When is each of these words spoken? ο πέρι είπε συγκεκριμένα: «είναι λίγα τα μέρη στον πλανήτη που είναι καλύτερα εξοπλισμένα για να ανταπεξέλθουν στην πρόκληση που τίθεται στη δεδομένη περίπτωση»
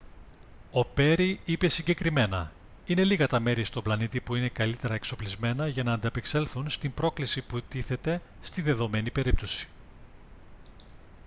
ο 0.71 0.85
πέρι 0.85 1.39
είπε 1.45 1.67
συγκεκριμένα: 1.67 2.51
«είναι 2.85 3.03
λίγα 3.03 3.27
τα 3.27 3.39
μέρη 3.39 3.63
στον 3.63 3.83
πλανήτη 3.83 4.19
που 4.21 4.35
είναι 4.35 4.49
καλύτερα 4.49 4.93
εξοπλισμένα 4.93 5.67
για 5.67 5.83
να 5.83 5.93
ανταπεξέλθουν 5.93 6.69
στην 6.69 6.93
πρόκληση 6.93 7.41
που 7.41 7.61
τίθεται 7.61 8.21
στη 8.41 8.61
δεδομένη 8.61 9.11
περίπτωση» 9.11 9.67